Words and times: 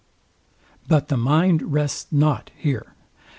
But 0.87 1.09
the 1.09 1.15
mind 1.15 1.61
rests 1.75 2.11
not 2.11 2.49
here. 2.57 2.95